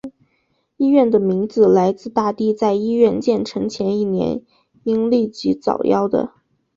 [0.77, 4.41] 医院的名字来自大帝在医院建成前一年
[4.83, 6.33] 因痢疾早夭的。